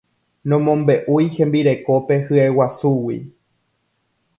Nomombe'úi 0.53 1.29
hembirekópe 1.35 2.17
hyeguasúgui. 2.31 3.19